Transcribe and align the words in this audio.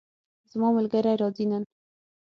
زما 0.51 0.67
ملګری 0.77 1.13
راځي 1.21 1.45
نن 1.49 1.63